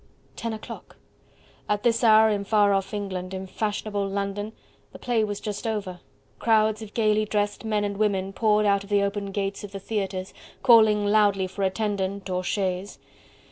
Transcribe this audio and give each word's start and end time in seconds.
Ten 0.35 0.51
o'clock! 0.51 0.95
At 1.69 1.83
this 1.83 2.03
hour 2.03 2.27
in 2.29 2.43
far 2.43 2.73
off 2.73 2.91
England, 2.91 3.35
in 3.35 3.45
fashionable 3.45 4.07
London, 4.07 4.53
the 4.93 4.97
play 4.97 5.23
was 5.23 5.39
just 5.39 5.67
over, 5.67 5.99
crowds 6.39 6.81
of 6.81 6.95
gaily 6.95 7.23
dressed 7.23 7.63
men 7.63 7.83
and 7.83 7.97
women 7.97 8.33
poured 8.33 8.65
out 8.65 8.83
of 8.83 8.89
the 8.89 9.03
open 9.03 9.29
gates 9.29 9.63
of 9.63 9.73
the 9.73 9.79
theatres 9.79 10.33
calling 10.63 11.05
loudly 11.05 11.45
for 11.45 11.61
attendant 11.61 12.31
or 12.31 12.43
chaise. 12.43 12.97